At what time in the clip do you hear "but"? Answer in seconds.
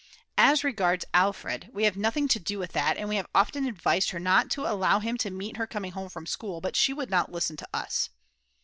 6.59-6.75